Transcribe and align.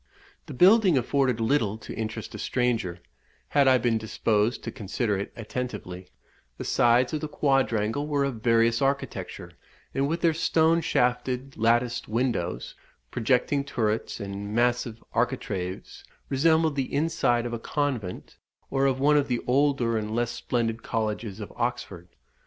The 0.47 0.55
building 0.55 0.97
afforded 0.97 1.39
little 1.39 1.77
to 1.77 1.93
interest 1.93 2.33
a 2.33 2.39
stranger, 2.39 3.01
had 3.49 3.67
I 3.67 3.77
been 3.77 3.99
disposed 3.99 4.63
to 4.63 4.71
consider 4.71 5.15
it 5.15 5.31
attentively; 5.35 6.07
the 6.57 6.63
sides 6.63 7.13
of 7.13 7.21
the 7.21 7.27
quadrangle 7.27 8.07
were 8.07 8.23
of 8.23 8.41
various 8.41 8.81
architecture, 8.81 9.51
and 9.93 10.07
with 10.07 10.21
their 10.21 10.33
stone 10.33 10.81
shafted 10.81 11.55
latticed 11.55 12.07
windows, 12.07 12.73
projecting 13.11 13.63
turrets, 13.63 14.19
and 14.19 14.55
massive 14.55 15.03
architraves, 15.13 16.03
resembled 16.29 16.75
the 16.75 16.91
inside 16.91 17.45
of 17.45 17.53
a 17.53 17.59
convent, 17.59 18.37
or 18.71 18.87
of 18.87 18.99
one 18.99 19.17
of 19.17 19.27
the 19.27 19.41
older 19.45 19.99
and 19.99 20.15
less 20.15 20.31
splendid 20.31 20.81
colleges 20.81 21.39
of 21.39 21.53
Oxford. 21.55 22.07